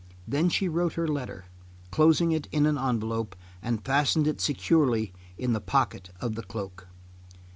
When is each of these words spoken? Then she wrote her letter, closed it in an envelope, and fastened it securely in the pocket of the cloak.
Then 0.27 0.49
she 0.49 0.67
wrote 0.67 0.93
her 0.93 1.07
letter, 1.07 1.45
closed 1.91 2.21
it 2.23 2.47
in 2.51 2.65
an 2.65 2.75
envelope, 2.75 3.35
and 3.61 3.85
fastened 3.85 4.25
it 4.27 4.41
securely 4.41 5.13
in 5.37 5.53
the 5.53 5.61
pocket 5.61 6.09
of 6.19 6.33
the 6.33 6.41
cloak. 6.41 6.87